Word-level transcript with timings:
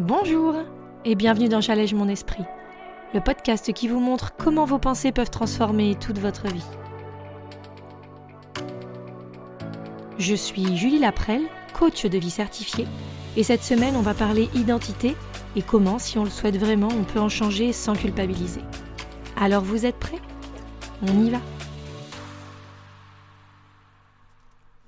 Bonjour 0.00 0.54
et 1.04 1.14
bienvenue 1.14 1.50
dans 1.50 1.60
Challenge 1.60 1.92
mon 1.92 2.08
esprit, 2.08 2.44
le 3.12 3.20
podcast 3.20 3.70
qui 3.74 3.86
vous 3.86 4.00
montre 4.00 4.32
comment 4.34 4.64
vos 4.64 4.78
pensées 4.78 5.12
peuvent 5.12 5.28
transformer 5.28 5.94
toute 5.94 6.18
votre 6.18 6.46
vie. 6.46 6.64
Je 10.16 10.34
suis 10.34 10.74
Julie 10.74 11.00
Laprelle, 11.00 11.42
coach 11.74 12.06
de 12.06 12.16
vie 12.16 12.30
certifiée, 12.30 12.86
et 13.36 13.42
cette 13.42 13.62
semaine 13.62 13.94
on 13.94 14.00
va 14.00 14.14
parler 14.14 14.48
identité 14.54 15.14
et 15.54 15.60
comment, 15.60 15.98
si 15.98 16.16
on 16.16 16.24
le 16.24 16.30
souhaite 16.30 16.56
vraiment, 16.56 16.88
on 16.88 17.04
peut 17.04 17.20
en 17.20 17.28
changer 17.28 17.74
sans 17.74 17.92
culpabiliser. 17.92 18.62
Alors 19.36 19.62
vous 19.62 19.84
êtes 19.84 19.98
prêts? 19.98 20.22
On 21.02 21.22
y 21.22 21.28
va 21.28 21.40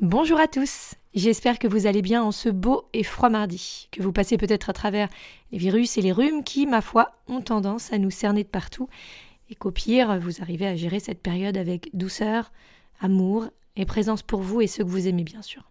Bonjour 0.01 0.41
à 0.41 0.49
tous 0.49 0.95
J'espère 1.15 1.59
que 1.59 1.69
vous 1.69 1.87
allez 1.87 2.01
bien 2.01 2.23
en 2.23 2.33
ce 2.33 2.49
beau 2.49 2.89
et 2.95 3.03
froid 3.03 3.29
mardi, 3.29 3.89
que 3.91 4.03
vous 4.03 4.13
passez 4.13 4.39
peut-être 4.39 4.71
à 4.71 4.73
travers 4.73 5.11
les 5.51 5.59
virus 5.59 5.99
et 5.99 6.03
les 6.03 6.13
rhumes 6.13 6.43
qui, 6.43 6.67
ma 6.67 6.81
foi, 6.81 7.13
ont 7.29 7.43
tendance 7.43 7.93
à 7.93 7.99
nous 7.99 8.11
cerner 8.11 8.45
de 8.45 8.49
partout, 8.49 8.89
et 9.51 9.55
qu'au 9.55 9.71
pire, 9.71 10.19
vous 10.19 10.41
arrivez 10.41 10.67
à 10.67 10.75
gérer 10.75 11.01
cette 11.01 11.21
période 11.21 11.59
avec 11.59 11.91
douceur, 11.93 12.51
amour 12.99 13.49
et 13.77 13.85
présence 13.85 14.23
pour 14.23 14.41
vous 14.41 14.63
et 14.63 14.67
ceux 14.67 14.85
que 14.85 14.89
vous 14.89 15.07
aimez 15.07 15.25
bien 15.25 15.43
sûr. 15.43 15.71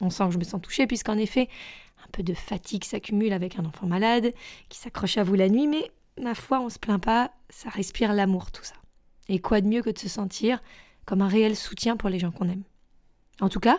On 0.00 0.10
sent 0.10 0.26
que 0.26 0.32
je 0.32 0.38
me 0.38 0.44
sens 0.44 0.60
touchée 0.60 0.88
puisqu'en 0.88 1.16
effet, 1.16 1.48
un 2.04 2.08
peu 2.10 2.24
de 2.24 2.34
fatigue 2.34 2.82
s'accumule 2.82 3.32
avec 3.32 3.60
un 3.60 3.64
enfant 3.64 3.86
malade 3.86 4.34
qui 4.68 4.78
s'accroche 4.78 5.16
à 5.16 5.22
vous 5.22 5.34
la 5.34 5.48
nuit, 5.48 5.68
mais 5.68 5.92
ma 6.20 6.34
foi, 6.34 6.60
on 6.60 6.68
se 6.68 6.80
plaint 6.80 7.00
pas, 7.00 7.30
ça 7.50 7.68
respire 7.68 8.12
l'amour 8.12 8.50
tout 8.50 8.64
ça. 8.64 8.74
Et 9.28 9.38
quoi 9.38 9.60
de 9.60 9.68
mieux 9.68 9.82
que 9.82 9.90
de 9.90 9.98
se 9.98 10.08
sentir 10.08 10.60
comme 11.04 11.22
un 11.22 11.28
réel 11.28 11.54
soutien 11.54 11.96
pour 11.96 12.08
les 12.08 12.18
gens 12.18 12.32
qu'on 12.32 12.48
aime? 12.48 12.64
En 13.40 13.48
tout 13.48 13.60
cas, 13.60 13.78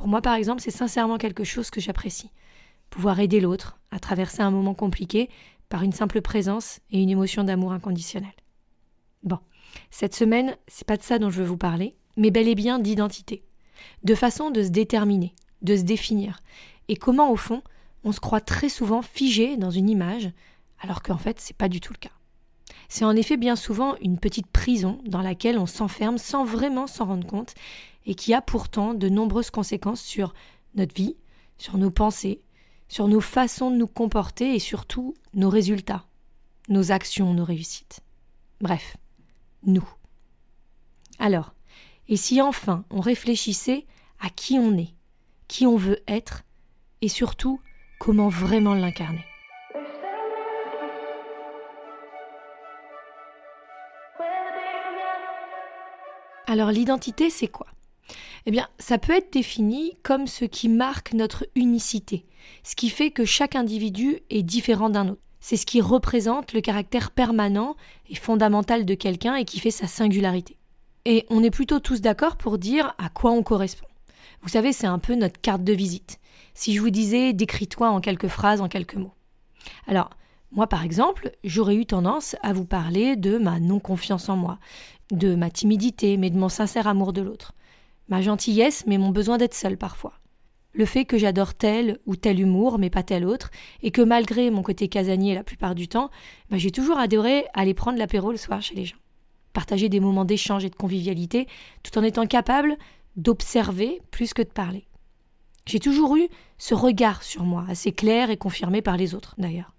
pour 0.00 0.08
moi, 0.08 0.22
par 0.22 0.32
exemple, 0.32 0.62
c'est 0.62 0.70
sincèrement 0.70 1.18
quelque 1.18 1.44
chose 1.44 1.68
que 1.68 1.78
j'apprécie. 1.78 2.30
Pouvoir 2.88 3.20
aider 3.20 3.38
l'autre 3.38 3.78
à 3.90 3.98
traverser 3.98 4.40
un 4.40 4.50
moment 4.50 4.72
compliqué 4.72 5.28
par 5.68 5.82
une 5.82 5.92
simple 5.92 6.22
présence 6.22 6.80
et 6.90 7.02
une 7.02 7.10
émotion 7.10 7.44
d'amour 7.44 7.74
inconditionnel. 7.74 8.32
Bon, 9.24 9.38
cette 9.90 10.14
semaine, 10.14 10.56
c'est 10.68 10.86
pas 10.86 10.96
de 10.96 11.02
ça 11.02 11.18
dont 11.18 11.28
je 11.28 11.42
veux 11.42 11.46
vous 11.46 11.58
parler, 11.58 11.98
mais 12.16 12.30
bel 12.30 12.48
et 12.48 12.54
bien 12.54 12.78
d'identité, 12.78 13.44
de 14.02 14.14
façon 14.14 14.50
de 14.50 14.62
se 14.62 14.70
déterminer, 14.70 15.34
de 15.60 15.76
se 15.76 15.82
définir, 15.82 16.40
et 16.88 16.96
comment 16.96 17.30
au 17.30 17.36
fond, 17.36 17.62
on 18.02 18.12
se 18.12 18.20
croit 18.20 18.40
très 18.40 18.70
souvent 18.70 19.02
figé 19.02 19.58
dans 19.58 19.70
une 19.70 19.90
image, 19.90 20.30
alors 20.80 21.02
qu'en 21.02 21.18
fait, 21.18 21.40
c'est 21.40 21.58
pas 21.58 21.68
du 21.68 21.82
tout 21.82 21.92
le 21.92 21.98
cas. 21.98 22.16
C'est 22.90 23.04
en 23.04 23.14
effet 23.14 23.36
bien 23.36 23.54
souvent 23.54 23.94
une 24.02 24.18
petite 24.18 24.48
prison 24.48 24.98
dans 25.06 25.22
laquelle 25.22 25.58
on 25.58 25.66
s'enferme 25.66 26.18
sans 26.18 26.44
vraiment 26.44 26.88
s'en 26.88 27.06
rendre 27.06 27.26
compte 27.26 27.54
et 28.04 28.16
qui 28.16 28.34
a 28.34 28.42
pourtant 28.42 28.94
de 28.94 29.08
nombreuses 29.08 29.50
conséquences 29.50 30.02
sur 30.02 30.34
notre 30.74 30.94
vie, 30.94 31.16
sur 31.56 31.78
nos 31.78 31.92
pensées, 31.92 32.42
sur 32.88 33.06
nos 33.06 33.20
façons 33.20 33.70
de 33.70 33.76
nous 33.76 33.86
comporter 33.86 34.56
et 34.56 34.58
surtout 34.58 35.14
nos 35.34 35.48
résultats, 35.48 36.04
nos 36.68 36.90
actions, 36.90 37.32
nos 37.32 37.44
réussites. 37.44 38.00
Bref, 38.60 38.96
nous. 39.64 39.88
Alors, 41.20 41.54
et 42.08 42.16
si 42.16 42.42
enfin 42.42 42.84
on 42.90 43.00
réfléchissait 43.00 43.86
à 44.18 44.30
qui 44.30 44.58
on 44.58 44.76
est, 44.76 44.94
qui 45.46 45.64
on 45.64 45.76
veut 45.76 46.02
être, 46.08 46.42
et 47.02 47.08
surtout 47.08 47.60
comment 48.00 48.28
vraiment 48.28 48.74
l'incarner? 48.74 49.29
Alors 56.50 56.72
l'identité, 56.72 57.30
c'est 57.30 57.46
quoi? 57.46 57.68
Eh 58.44 58.50
bien, 58.50 58.68
ça 58.80 58.98
peut 58.98 59.12
être 59.12 59.32
défini 59.32 59.96
comme 60.02 60.26
ce 60.26 60.44
qui 60.44 60.68
marque 60.68 61.12
notre 61.12 61.46
unicité, 61.54 62.26
ce 62.64 62.74
qui 62.74 62.90
fait 62.90 63.12
que 63.12 63.24
chaque 63.24 63.54
individu 63.54 64.18
est 64.30 64.42
différent 64.42 64.90
d'un 64.90 65.10
autre. 65.10 65.20
C'est 65.38 65.56
ce 65.56 65.64
qui 65.64 65.80
représente 65.80 66.52
le 66.52 66.60
caractère 66.60 67.12
permanent 67.12 67.76
et 68.08 68.16
fondamental 68.16 68.84
de 68.84 68.94
quelqu'un 68.94 69.36
et 69.36 69.44
qui 69.44 69.60
fait 69.60 69.70
sa 69.70 69.86
singularité. 69.86 70.56
Et 71.04 71.24
on 71.30 71.44
est 71.44 71.52
plutôt 71.52 71.78
tous 71.78 72.00
d'accord 72.00 72.36
pour 72.36 72.58
dire 72.58 72.96
à 72.98 73.10
quoi 73.10 73.30
on 73.30 73.44
correspond. 73.44 73.86
Vous 74.42 74.48
savez, 74.48 74.72
c'est 74.72 74.88
un 74.88 74.98
peu 74.98 75.14
notre 75.14 75.40
carte 75.40 75.62
de 75.62 75.72
visite. 75.72 76.18
Si 76.54 76.74
je 76.74 76.80
vous 76.80 76.90
disais 76.90 77.32
décris-toi 77.32 77.88
en 77.88 78.00
quelques 78.00 78.26
phrases, 78.26 78.60
en 78.60 78.68
quelques 78.68 78.96
mots. 78.96 79.14
Alors, 79.86 80.10
moi 80.52 80.66
par 80.66 80.84
exemple, 80.84 81.32
j'aurais 81.44 81.76
eu 81.76 81.86
tendance 81.86 82.36
à 82.42 82.52
vous 82.52 82.66
parler 82.66 83.16
de 83.16 83.38
ma 83.38 83.60
non-confiance 83.60 84.28
en 84.28 84.36
moi, 84.36 84.58
de 85.10 85.34
ma 85.34 85.50
timidité, 85.50 86.16
mais 86.16 86.30
de 86.30 86.38
mon 86.38 86.48
sincère 86.48 86.86
amour 86.86 87.12
de 87.12 87.22
l'autre 87.22 87.54
ma 88.10 88.20
gentillesse, 88.20 88.84
mais 88.86 88.98
mon 88.98 89.10
besoin 89.10 89.38
d'être 89.38 89.54
seul 89.54 89.78
parfois. 89.78 90.12
Le 90.72 90.84
fait 90.84 91.04
que 91.04 91.18
j'adore 91.18 91.54
tel 91.54 91.98
ou 92.06 92.16
tel 92.16 92.38
humour, 92.38 92.78
mais 92.78 92.90
pas 92.90 93.02
tel 93.02 93.24
autre, 93.24 93.50
et 93.82 93.90
que 93.90 94.02
malgré 94.02 94.50
mon 94.50 94.62
côté 94.62 94.88
casanier 94.88 95.34
la 95.34 95.42
plupart 95.42 95.74
du 95.74 95.88
temps, 95.88 96.10
bah, 96.50 96.58
j'ai 96.58 96.70
toujours 96.70 96.98
adoré 96.98 97.46
aller 97.54 97.74
prendre 97.74 97.98
l'apéro 97.98 98.30
le 98.30 98.36
soir 98.36 98.60
chez 98.60 98.74
les 98.74 98.84
gens. 98.84 98.96
Partager 99.52 99.88
des 99.88 100.00
moments 100.00 100.24
d'échange 100.24 100.64
et 100.64 100.70
de 100.70 100.76
convivialité, 100.76 101.48
tout 101.82 101.96
en 101.98 102.04
étant 102.04 102.26
capable 102.26 102.76
d'observer 103.16 104.00
plus 104.10 104.32
que 104.32 104.42
de 104.42 104.48
parler. 104.48 104.86
J'ai 105.66 105.80
toujours 105.80 106.16
eu 106.16 106.28
ce 106.58 106.74
regard 106.74 107.22
sur 107.22 107.44
moi, 107.44 107.64
assez 107.68 107.92
clair 107.92 108.30
et 108.30 108.36
confirmé 108.36 108.82
par 108.82 108.96
les 108.96 109.14
autres 109.14 109.34
d'ailleurs. 109.38 109.74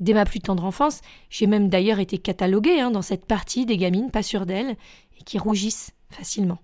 Dès 0.00 0.14
ma 0.14 0.24
plus 0.24 0.40
tendre 0.40 0.64
enfance, 0.64 1.02
j'ai 1.28 1.46
même 1.46 1.68
d'ailleurs 1.68 1.98
été 1.98 2.18
cataloguée 2.18 2.80
hein, 2.80 2.90
dans 2.90 3.02
cette 3.02 3.26
partie 3.26 3.66
des 3.66 3.76
gamines 3.76 4.10
pas 4.10 4.22
sûres 4.22 4.46
d'elles 4.46 4.76
et 5.18 5.22
qui 5.24 5.38
rougissent 5.38 5.92
facilement. 6.08 6.58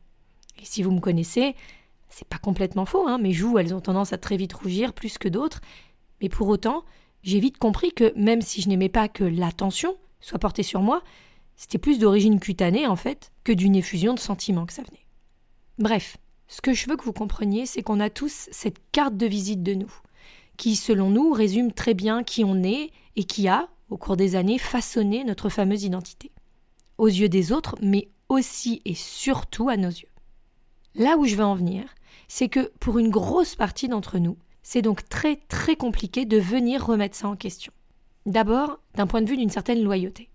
Et 0.61 0.65
si 0.65 0.83
vous 0.83 0.91
me 0.91 1.01
connaissez, 1.01 1.55
c'est 2.09 2.27
pas 2.27 2.39
complètement 2.39 2.87
faux, 2.87 3.07
hein, 3.07 3.19
mes 3.19 3.33
joues, 3.33 3.59
elles 3.59 3.75
ont 3.75 3.81
tendance 3.81 4.15
à 4.15 4.19
très 4.19 4.39
vite 4.39 4.55
rougir 4.55 4.95
plus 4.95 5.19
que 5.19 5.29
d'autres, 5.29 5.61
mais 6.23 6.31
pour 6.31 6.49
autant, 6.49 6.85
j'ai 7.23 7.41
vite 7.41 7.59
compris 7.59 7.93
que 7.93 8.13
même 8.17 8.41
si 8.41 8.63
je 8.63 8.69
n'aimais 8.69 8.89
pas 8.89 9.09
que 9.09 9.25
l'attention 9.25 9.97
soit 10.21 10.39
portée 10.39 10.63
sur 10.63 10.81
moi, 10.81 11.03
c'était 11.57 11.79
plus 11.79 11.99
d'origine 11.99 12.41
cutanée 12.41 12.87
en 12.87 12.97
fait 12.97 13.33
que 13.45 13.53
d'une 13.53 13.77
effusion 13.77 14.15
de 14.15 14.19
sentiments 14.19 14.65
que 14.65 14.73
ça 14.73 14.83
venait. 14.83 15.05
Bref, 15.79 16.17
ce 16.49 16.63
que 16.63 16.73
je 16.73 16.89
veux 16.89 16.97
que 16.97 17.05
vous 17.05 17.13
compreniez, 17.13 17.67
c'est 17.67 17.83
qu'on 17.83 18.01
a 18.01 18.09
tous 18.09 18.49
cette 18.51 18.79
carte 18.93 19.17
de 19.17 19.27
visite 19.27 19.63
de 19.63 19.75
nous, 19.75 19.93
qui, 20.57 20.77
selon 20.77 21.11
nous, 21.11 21.33
résume 21.33 21.73
très 21.73 21.95
bien 21.95 22.23
qui 22.23 22.45
on 22.45 22.63
est 22.63 22.91
et 23.17 23.25
qui 23.25 23.49
a, 23.49 23.69
au 23.91 23.97
cours 23.97 24.17
des 24.17 24.37
années, 24.37 24.59
façonné 24.59 25.25
notre 25.25 25.49
fameuse 25.49 25.85
identité. 25.85 26.33
Aux 26.99 27.07
yeux 27.07 27.29
des 27.29 27.53
autres, 27.53 27.77
mais 27.81 28.09
aussi 28.29 28.83
et 28.85 28.95
surtout 28.95 29.69
à 29.69 29.77
nos 29.77 29.89
yeux. 29.89 30.09
Là 30.95 31.17
où 31.17 31.25
je 31.25 31.37
veux 31.37 31.45
en 31.45 31.55
venir, 31.55 31.85
c'est 32.29 32.49
que 32.49 32.73
pour 32.81 32.99
une 32.99 33.11
grosse 33.11 33.55
partie 33.55 33.89
d'entre 33.89 34.19
nous, 34.19 34.37
c'est 34.63 34.83
donc 34.83 35.09
très 35.09 35.37
très 35.49 35.77
compliqué 35.77 36.25
de 36.25 36.39
venir 36.39 36.85
remettre 36.85 37.17
ça 37.17 37.29
en 37.29 37.37
question. 37.37 37.73
D'abord, 38.25 38.81
d'un 38.95 39.07
point 39.07 39.23
de 39.23 39.29
vue 39.29 39.37
d'une 39.37 39.51
certaine 39.51 39.83
loyauté. 39.83 40.29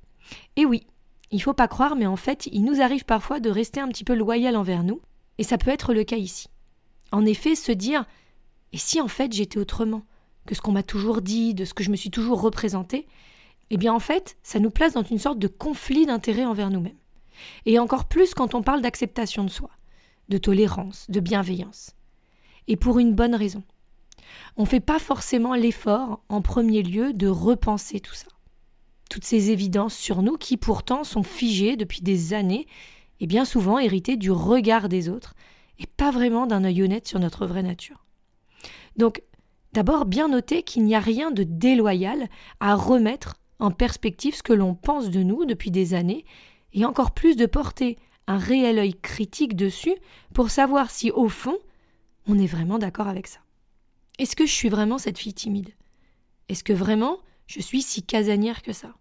Et 0.56 0.66
oui, 0.66 0.88
il 1.32 1.42
faut 1.42 1.54
pas 1.54 1.68
croire, 1.68 1.96
mais 1.96 2.06
en 2.06 2.16
fait, 2.16 2.48
il 2.52 2.64
nous 2.64 2.82
arrive 2.82 3.04
parfois 3.04 3.40
de 3.40 3.50
rester 3.50 3.82
un 3.82 3.90
petit 3.90 4.06
peu 4.06 4.14
loyal 4.14 4.56
envers 4.56 4.84
nous, 4.84 5.02
et 5.38 5.44
ça 5.44 5.58
peut 5.58 5.72
être 5.72 5.94
le 5.94 6.04
cas 6.04 6.16
ici. 6.16 6.48
En 7.12 7.26
effet, 7.26 7.56
se 7.56 7.72
dire 7.72 8.06
et 8.74 8.78
si 8.78 9.02
en 9.02 9.08
fait 9.08 9.34
j'étais 9.34 9.60
autrement? 9.60 10.04
Que 10.52 10.56
ce 10.56 10.62
qu'on 10.62 10.74
m'a 10.74 10.84
toujours 10.84 11.22
dit, 11.22 11.54
de 11.54 11.64
ce 11.64 11.74
que 11.74 11.82
je 11.82 11.90
me 11.90 11.96
suis 11.96 12.12
toujours 12.12 12.42
représenté, 12.42 13.08
eh 13.70 13.78
bien 13.78 13.94
en 13.94 14.00
fait, 14.00 14.36
ça 14.44 14.60
nous 14.60 14.70
place 14.70 14.92
dans 14.92 15.02
une 15.02 15.18
sorte 15.18 15.40
de 15.40 15.48
conflit 15.48 16.06
d'intérêts 16.06 16.44
envers 16.44 16.70
nous-mêmes. 16.70 16.98
Et 17.66 17.80
encore 17.80 18.04
plus 18.04 18.34
quand 18.34 18.54
on 18.54 18.62
parle 18.62 18.82
d'acceptation 18.82 19.46
de 19.46 19.50
soi 19.50 19.70
de 20.28 20.38
tolérance, 20.38 21.06
de 21.10 21.22
bienveillance. 21.22 21.96
Et 22.68 22.76
pour 22.76 23.00
une 23.00 23.16
bonne 23.16 23.34
raison. 23.34 23.64
On 24.58 24.64
ne 24.64 24.68
fait 24.68 24.82
pas 24.82 25.00
forcément 25.00 25.56
l'effort, 25.56 26.22
en 26.28 26.42
premier 26.42 26.84
lieu, 26.84 27.14
de 27.14 27.28
repenser 27.28 28.02
tout 28.02 28.14
ça. 28.14 28.28
Toutes 29.10 29.24
ces 29.24 29.52
évidences 29.52 29.96
sur 29.96 30.22
nous 30.22 30.36
qui 30.36 30.58
pourtant 30.58 31.06
sont 31.06 31.24
figées 31.24 31.78
depuis 31.78 32.02
des 32.02 32.34
années 32.34 32.68
et 33.22 33.26
bien 33.26 33.46
souvent 33.46 33.80
héritées 33.80 34.18
du 34.18 34.32
regard 34.32 34.90
des 34.90 35.08
autres 35.08 35.34
et 35.80 35.88
pas 35.88 36.12
vraiment 36.12 36.46
d'un 36.46 36.66
œil 36.66 36.84
honnête 36.84 37.08
sur 37.08 37.20
notre 37.20 37.46
vraie 37.46 37.64
nature. 37.64 38.04
Donc, 38.98 39.22
d'abord 39.74 40.06
bien 40.06 40.28
noter 40.28 40.64
qu'il 40.64 40.84
n'y 40.84 40.96
a 40.96 41.00
rien 41.00 41.32
de 41.32 41.44
déloyal 41.44 42.28
à 42.60 42.76
remettre 42.76 43.38
en 43.60 43.72
perspective 43.72 44.36
ce 44.36 44.44
que 44.44 44.54
l'on 44.54 44.76
pense 44.76 45.10
de 45.10 45.24
nous 45.24 45.46
depuis 45.46 45.72
des 45.72 45.94
années 45.94 46.26
et 46.74 46.86
encore 46.86 47.12
plus 47.12 47.36
de 47.36 47.46
porter 47.46 47.98
un 48.28 48.38
réel 48.38 48.80
œil 48.80 48.96
critique 48.96 49.56
dessus 49.56 49.96
pour 50.34 50.50
savoir 50.50 50.90
si, 50.90 51.12
au 51.12 51.30
fond, 51.30 51.58
on 52.28 52.40
est 52.40 52.48
vraiment 52.48 52.80
d'accord 52.80 53.08
avec 53.08 53.28
ça. 53.28 53.40
Est-ce 54.20 54.36
que 54.36 54.46
je 54.46 54.54
suis 54.54 54.70
vraiment 54.70 54.98
cette 54.98 55.18
fille 55.18 55.34
timide? 55.34 55.74
Est-ce 56.50 56.64
que 56.64 56.74
vraiment 56.74 57.20
je 57.48 57.62
suis 57.62 57.82
si 57.82 58.04
casanière 58.04 58.62
que 58.62 58.74
ça? 58.74 58.94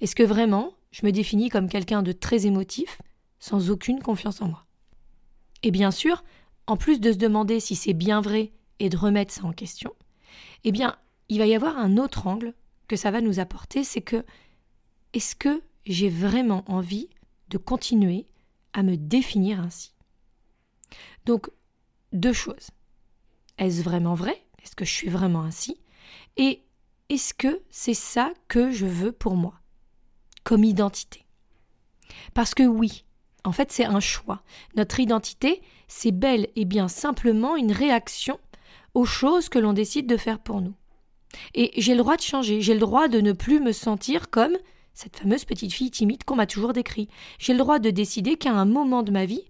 Est-ce 0.00 0.14
que 0.14 0.22
vraiment 0.22 0.72
je 0.90 1.06
me 1.06 1.12
définis 1.12 1.48
comme 1.48 1.68
quelqu'un 1.68 2.02
de 2.02 2.12
très 2.12 2.46
émotif, 2.46 3.00
sans 3.38 3.70
aucune 3.70 4.00
confiance 4.00 4.40
en 4.40 4.48
moi? 4.48 4.66
Et 5.62 5.70
bien 5.70 5.90
sûr, 5.90 6.24
en 6.66 6.76
plus 6.76 7.00
de 7.00 7.12
se 7.12 7.18
demander 7.18 7.60
si 7.60 7.76
c'est 7.76 7.92
bien 7.92 8.20
vrai 8.20 8.52
et 8.78 8.88
de 8.88 8.96
remettre 8.96 9.32
ça 9.32 9.44
en 9.44 9.52
question, 9.52 9.92
eh 10.64 10.72
bien, 10.72 10.96
il 11.28 11.38
va 11.38 11.46
y 11.46 11.54
avoir 11.54 11.78
un 11.78 11.96
autre 11.96 12.26
angle 12.26 12.54
que 12.88 12.96
ça 12.96 13.10
va 13.10 13.20
nous 13.20 13.40
apporter, 13.40 13.84
c'est 13.84 14.02
que 14.02 14.24
est-ce 15.12 15.34
que 15.34 15.62
j'ai 15.86 16.08
vraiment 16.08 16.64
envie 16.66 17.08
de 17.48 17.58
continuer 17.58 18.26
à 18.72 18.82
me 18.82 18.96
définir 18.96 19.60
ainsi? 19.60 19.94
Donc, 21.26 21.50
deux 22.12 22.32
choses. 22.32 22.70
Est-ce 23.58 23.82
vraiment 23.82 24.14
vrai? 24.14 24.44
Est-ce 24.62 24.76
que 24.76 24.84
je 24.84 24.92
suis 24.92 25.08
vraiment 25.08 25.42
ainsi? 25.42 25.80
Et 26.36 26.62
est-ce 27.08 27.34
que 27.34 27.62
c'est 27.70 27.94
ça 27.94 28.32
que 28.48 28.70
je 28.70 28.86
veux 28.86 29.12
pour 29.12 29.36
moi 29.36 29.60
comme 30.44 30.64
identité? 30.64 31.26
Parce 32.34 32.54
que 32.54 32.62
oui, 32.62 33.04
en 33.44 33.52
fait 33.52 33.70
c'est 33.72 33.84
un 33.84 34.00
choix. 34.00 34.42
Notre 34.76 35.00
identité, 35.00 35.62
c'est 35.88 36.12
bel 36.12 36.48
et 36.56 36.64
bien 36.64 36.88
simplement 36.88 37.56
une 37.56 37.72
réaction 37.72 38.38
aux 38.94 39.04
choses 39.04 39.48
que 39.48 39.58
l'on 39.58 39.72
décide 39.72 40.06
de 40.06 40.16
faire 40.16 40.38
pour 40.38 40.60
nous. 40.60 40.74
Et 41.54 41.72
j'ai 41.80 41.94
le 41.94 41.98
droit 41.98 42.16
de 42.16 42.22
changer, 42.22 42.60
j'ai 42.60 42.74
le 42.74 42.80
droit 42.80 43.08
de 43.08 43.20
ne 43.20 43.32
plus 43.32 43.60
me 43.60 43.72
sentir 43.72 44.30
comme 44.30 44.56
cette 44.94 45.16
fameuse 45.16 45.44
petite 45.44 45.72
fille 45.72 45.90
timide 45.90 46.24
qu'on 46.24 46.36
m'a 46.36 46.46
toujours 46.46 46.72
décrit. 46.72 47.08
J'ai 47.38 47.54
le 47.54 47.58
droit 47.58 47.78
de 47.78 47.90
décider 47.90 48.36
qu'à 48.36 48.52
un 48.52 48.66
moment 48.66 49.02
de 49.02 49.10
ma 49.10 49.24
vie, 49.24 49.44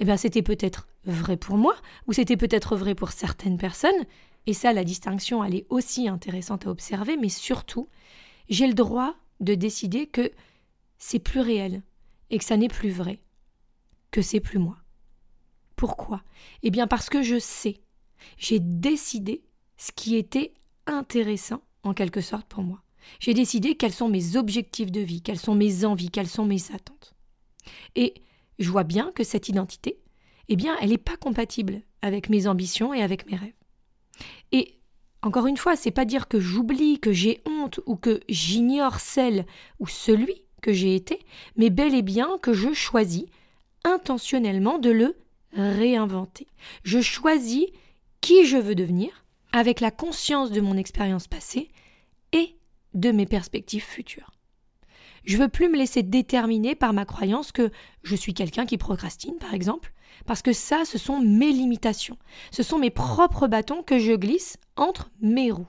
eh 0.00 0.04
bien 0.04 0.16
c'était 0.16 0.42
peut-être 0.42 0.88
vrai 1.04 1.36
pour 1.36 1.56
moi, 1.56 1.76
ou 2.06 2.12
c'était 2.12 2.36
peut-être 2.36 2.76
vrai 2.76 2.94
pour 2.94 3.12
certaines 3.12 3.58
personnes, 3.58 4.04
et 4.46 4.52
ça 4.52 4.72
la 4.72 4.84
distinction 4.84 5.44
elle 5.44 5.54
est 5.54 5.66
aussi 5.70 6.08
intéressante 6.08 6.66
à 6.66 6.70
observer, 6.70 7.16
mais 7.16 7.28
surtout, 7.28 7.88
j'ai 8.48 8.66
le 8.66 8.74
droit 8.74 9.14
de 9.40 9.54
décider 9.54 10.06
que 10.06 10.32
c'est 10.98 11.20
plus 11.20 11.40
réel, 11.40 11.82
et 12.30 12.38
que 12.38 12.44
ça 12.44 12.56
n'est 12.56 12.68
plus 12.68 12.90
vrai, 12.90 13.20
que 14.10 14.22
c'est 14.22 14.40
plus 14.40 14.58
moi. 14.58 14.76
Pourquoi? 15.76 16.22
Eh 16.62 16.70
bien 16.70 16.88
parce 16.88 17.08
que 17.08 17.22
je 17.22 17.38
sais, 17.38 17.80
j'ai 18.36 18.60
décidé 18.60 19.42
ce 19.76 19.92
qui 19.92 20.16
était 20.16 20.54
intéressant 20.86 21.62
en 21.82 21.94
quelque 21.94 22.20
sorte 22.20 22.46
pour 22.46 22.62
moi. 22.62 22.82
J'ai 23.20 23.34
décidé 23.34 23.76
quels 23.76 23.92
sont 23.92 24.08
mes 24.08 24.36
objectifs 24.36 24.90
de 24.90 25.00
vie, 25.00 25.22
quelles 25.22 25.38
sont 25.38 25.54
mes 25.54 25.84
envies, 25.84 26.10
quelles 26.10 26.28
sont 26.28 26.44
mes 26.44 26.72
attentes. 26.72 27.14
Et 27.94 28.14
je 28.58 28.70
vois 28.70 28.84
bien 28.84 29.12
que 29.14 29.24
cette 29.24 29.48
identité, 29.48 29.98
eh 30.48 30.56
bien, 30.56 30.76
elle 30.80 30.90
n'est 30.90 30.98
pas 30.98 31.16
compatible 31.16 31.82
avec 32.02 32.28
mes 32.28 32.46
ambitions 32.46 32.92
et 32.92 33.02
avec 33.02 33.30
mes 33.30 33.36
rêves. 33.36 33.52
Et 34.52 34.78
encore 35.22 35.46
une 35.46 35.56
fois, 35.56 35.76
c'est 35.76 35.90
pas 35.90 36.04
dire 36.04 36.28
que 36.28 36.40
j'oublie, 36.40 37.00
que 37.00 37.12
j'ai 37.12 37.42
honte 37.46 37.80
ou 37.86 37.96
que 37.96 38.20
j'ignore 38.28 39.00
celle 39.00 39.46
ou 39.78 39.86
celui 39.86 40.42
que 40.62 40.72
j'ai 40.72 40.94
été, 40.94 41.20
mais 41.56 41.70
bel 41.70 41.94
et 41.94 42.02
bien 42.02 42.38
que 42.42 42.52
je 42.52 42.72
choisis 42.72 43.24
intentionnellement 43.84 44.78
de 44.78 44.90
le 44.90 45.16
réinventer. 45.52 46.46
Je 46.82 47.00
choisis 47.00 47.66
qui 48.20 48.44
je 48.44 48.56
veux 48.56 48.74
devenir 48.74 49.24
avec 49.52 49.80
la 49.80 49.90
conscience 49.90 50.50
de 50.50 50.60
mon 50.60 50.76
expérience 50.76 51.26
passée 51.26 51.70
et 52.32 52.56
de 52.94 53.10
mes 53.10 53.26
perspectives 53.26 53.84
futures. 53.84 54.30
Je 55.24 55.36
veux 55.36 55.48
plus 55.48 55.68
me 55.68 55.76
laisser 55.76 56.02
déterminer 56.02 56.74
par 56.74 56.92
ma 56.92 57.04
croyance 57.04 57.52
que 57.52 57.70
je 58.02 58.16
suis 58.16 58.34
quelqu'un 58.34 58.66
qui 58.66 58.78
procrastine, 58.78 59.36
par 59.36 59.52
exemple, 59.52 59.92
parce 60.26 60.42
que 60.42 60.52
ça, 60.52 60.84
ce 60.84 60.98
sont 60.98 61.20
mes 61.20 61.52
limitations, 61.52 62.16
ce 62.50 62.62
sont 62.62 62.78
mes 62.78 62.90
propres 62.90 63.46
bâtons 63.46 63.82
que 63.82 63.98
je 63.98 64.12
glisse 64.12 64.56
entre 64.76 65.10
mes 65.20 65.50
roues. 65.50 65.66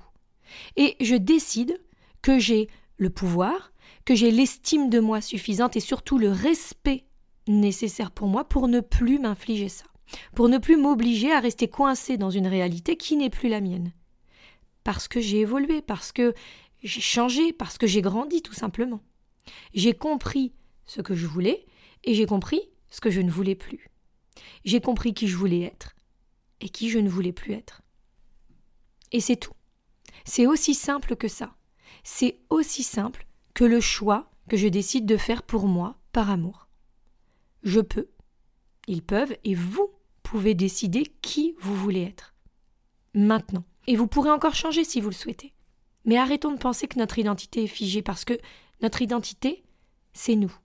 Et 0.76 0.96
je 1.02 1.16
décide 1.16 1.80
que 2.22 2.40
j'ai 2.40 2.70
le 2.98 3.10
pouvoir, 3.10 3.72
que 4.06 4.16
j'ai 4.16 4.32
l'estime 4.32 4.90
de 4.90 5.00
moi 5.00 5.22
suffisante 5.22 5.76
et 5.76 5.82
surtout 5.82 6.18
le 6.18 6.32
respect 6.32 7.06
nécessaire 7.48 8.12
pour 8.12 8.28
moi 8.28 8.44
pour 8.44 8.68
ne 8.68 8.80
plus 8.80 9.20
m'infliger 9.20 9.70
ça, 9.70 9.86
pour 10.36 10.50
ne 10.50 10.58
plus 10.58 10.78
m'obliger 10.78 11.32
à 11.32 11.40
rester 11.40 11.68
coincé 11.68 12.18
dans 12.18 12.30
une 12.30 12.48
réalité 12.48 12.98
qui 12.98 13.16
n'est 13.16 13.30
plus 13.30 13.50
la 13.50 13.62
mienne. 13.62 13.92
Parce 14.84 15.08
que 15.08 15.20
j'ai 15.20 15.40
évolué, 15.40 15.82
parce 15.82 16.12
que 16.12 16.34
j'ai 16.84 17.02
changé, 17.02 17.54
parce 17.54 17.78
que 17.78 17.88
j'ai 17.88 18.02
grandi 18.02 18.42
tout 18.42 18.54
simplement. 18.54 19.02
J'ai 19.74 19.94
compris 19.94 20.54
ce 20.86 21.02
que 21.02 21.16
je 21.16 21.28
voulais 21.28 21.66
et 22.04 22.14
j'ai 22.14 22.26
compris 22.26 22.62
ce 22.90 23.02
que 23.02 23.12
je 23.12 23.22
ne 23.22 23.32
voulais 23.32 23.56
plus. 23.56 23.90
J'ai 24.66 24.82
compris 24.82 25.14
qui 25.14 25.28
je 25.28 25.38
voulais 25.38 25.62
être 25.62 25.96
et 26.62 26.70
qui 26.70 26.90
je 26.90 27.00
ne 27.00 27.10
voulais 27.10 27.34
plus 27.34 27.54
être. 27.54 27.82
Et 29.12 29.20
c'est 29.20 29.36
tout. 29.36 29.54
C'est 30.26 30.48
aussi 30.48 30.74
simple 30.74 31.16
que 31.16 31.28
ça. 31.28 31.56
C'est 32.04 32.40
aussi 32.50 32.84
simple 32.84 33.26
que 33.54 33.64
le 33.64 33.82
choix 33.82 34.32
que 34.48 34.58
je 34.58 34.68
décide 34.68 35.06
de 35.06 35.18
faire 35.18 35.44
pour 35.44 35.68
moi 35.68 35.98
par 36.12 36.30
amour. 36.30 36.68
Je 37.64 37.82
peux, 37.82 38.10
ils 38.88 39.04
peuvent, 39.04 39.36
et 39.44 39.54
vous 39.54 39.92
pouvez 40.30 40.54
décider 40.54 41.12
qui 41.24 41.56
vous 41.60 41.76
voulez 41.76 42.04
être. 42.04 42.36
Maintenant. 43.16 43.64
Et 43.88 43.96
vous 43.96 44.06
pourrez 44.06 44.30
encore 44.30 44.54
changer 44.54 44.84
si 44.84 45.02
vous 45.02 45.10
le 45.10 45.16
souhaitez. 45.16 45.54
Mais 46.06 46.18
arrêtons 46.18 46.52
de 46.52 46.60
penser 46.60 46.88
que 46.88 47.00
notre 47.00 47.18
identité 47.18 47.64
est 47.64 47.68
figée 47.68 48.04
parce 48.04 48.26
que 48.26 48.38
notre 48.84 49.02
identité, 49.02 49.64
c'est 50.14 50.36
nous. 50.36 50.56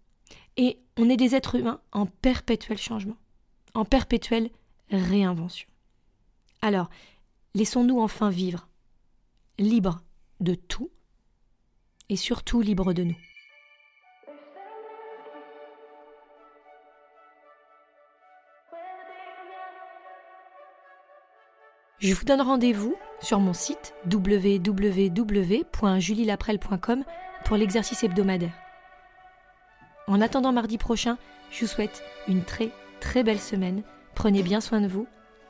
Et 0.59 0.79
on 0.99 1.09
est 1.09 1.17
des 1.17 1.35
êtres 1.35 1.55
humains 1.55 1.81
en 1.93 2.05
perpétuel 2.05 2.77
changement, 2.77 3.17
en 3.73 3.87
perpétuelle 3.87 4.51
réinvention. 4.91 5.69
Alors, 6.61 6.91
laissons-nous 7.55 7.99
enfin 7.99 8.29
vivre, 8.29 8.69
libres 9.59 10.03
de 10.41 10.55
tout 10.55 10.91
et 12.11 12.17
surtout 12.17 12.61
libres 12.61 12.93
de 12.93 13.05
nous. 13.05 13.17
Je 21.99 22.13
vous 22.13 22.25
donne 22.25 22.41
rendez-vous 22.41 22.97
sur 23.21 23.39
mon 23.41 23.53
site 23.53 23.95
www.julielaprel.com 24.13 27.05
pour 27.45 27.57
l'exercice 27.57 28.03
hebdomadaire. 28.03 28.53
En 30.07 30.21
attendant 30.21 30.53
mardi 30.53 30.77
prochain, 30.77 31.17
je 31.51 31.61
vous 31.61 31.67
souhaite 31.67 32.03
une 32.29 32.45
très 32.45 32.71
très 33.01 33.23
belle 33.23 33.41
semaine. 33.41 33.83
Prenez 34.15 34.43
bien 34.43 34.61
soin 34.61 34.81
de 34.81 34.89
vous 34.89 35.07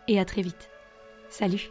et 0.06 0.20
à 0.20 0.24
très 0.24 0.42
vite. 0.42 0.70
Salut 1.28 1.70